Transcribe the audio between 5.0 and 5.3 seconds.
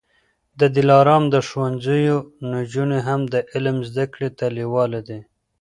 دي.